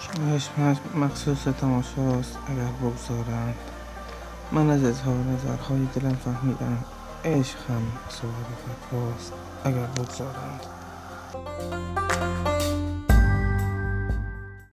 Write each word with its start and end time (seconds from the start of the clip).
شمایش 0.00 0.48
مخصوص 0.94 1.44
تماشاست 1.60 2.38
اگر 2.48 2.72
بگذارند. 2.82 3.54
من 4.52 4.70
از 4.70 4.84
اظهار 4.84 5.16
نظرهای 5.16 5.86
دلم 5.94 6.16
فهمیدم 6.24 6.84
عشق 7.24 7.58
هم 7.68 7.82
سوال 8.08 8.32
فتواست 8.60 9.32
اگر 9.64 9.86
بگذارند. 9.86 10.66